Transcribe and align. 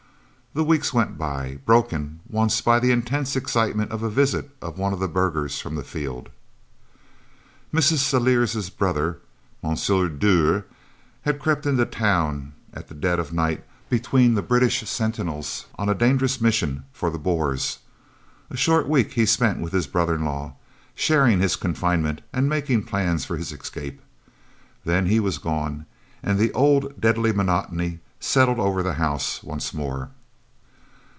The 0.53 0.65
weeks 0.65 0.93
went 0.93 1.17
by, 1.17 1.59
broken 1.65 2.19
once 2.29 2.59
by 2.59 2.79
the 2.81 2.91
intense 2.91 3.37
excitement 3.37 3.89
of 3.91 4.03
a 4.03 4.09
visit 4.09 4.51
of 4.61 4.77
one 4.77 4.91
of 4.91 4.99
the 4.99 5.07
burghers 5.07 5.61
from 5.61 5.75
the 5.75 5.81
field. 5.81 6.29
Mrs. 7.73 7.99
Celliers' 7.99 8.69
brother, 8.69 9.19
M. 9.63 9.75
Dürr, 9.75 10.65
had 11.21 11.39
crept 11.39 11.65
into 11.65 11.85
town 11.85 12.51
at 12.73 12.99
dead 12.99 13.17
of 13.17 13.31
night 13.31 13.63
between 13.87 14.33
the 14.33 14.41
British 14.41 14.81
sentinels 14.89 15.67
on 15.75 15.87
a 15.87 15.95
dangerous 15.95 16.41
mission 16.41 16.83
for 16.91 17.09
the 17.09 17.17
Boers. 17.17 17.79
A 18.49 18.57
short 18.57 18.89
week 18.89 19.13
he 19.13 19.25
spent 19.25 19.61
with 19.61 19.71
his 19.71 19.87
brother 19.87 20.15
in 20.15 20.25
law, 20.25 20.55
sharing 20.93 21.39
his 21.39 21.55
confinement 21.55 22.19
and 22.33 22.49
making 22.49 22.83
plans 22.83 23.23
for 23.23 23.37
his 23.37 23.53
escape. 23.53 24.01
Then 24.83 25.05
he 25.05 25.21
was 25.21 25.37
gone, 25.37 25.85
and 26.21 26.37
the 26.37 26.51
old 26.51 26.99
deadly 26.99 27.31
monotony 27.31 27.99
settled 28.19 28.59
over 28.59 28.83
the 28.83 28.95
house 28.99 29.41
once 29.43 29.73
more. 29.73 30.09